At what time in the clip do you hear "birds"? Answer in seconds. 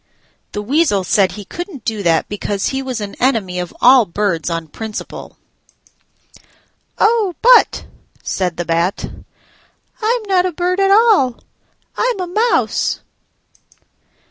4.07-4.49